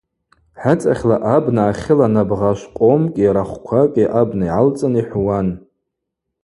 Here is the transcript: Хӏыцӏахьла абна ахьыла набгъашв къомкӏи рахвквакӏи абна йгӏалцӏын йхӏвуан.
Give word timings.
Хӏыцӏахьла 0.59 1.17
абна 1.35 1.61
ахьыла 1.71 2.07
набгъашв 2.13 2.65
къомкӏи 2.77 3.27
рахвквакӏи 3.35 4.05
абна 4.19 4.45
йгӏалцӏын 4.47 4.93
йхӏвуан. 5.01 5.47